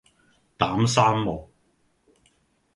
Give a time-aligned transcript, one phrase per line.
[0.57, 1.47] 膽生毛